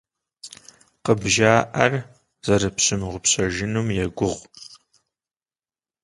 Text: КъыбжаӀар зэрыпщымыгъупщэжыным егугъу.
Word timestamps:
КъыбжаӀар 1.05 1.93
зэрыпщымыгъупщэжыным 2.45 3.87
егугъу. 4.05 4.35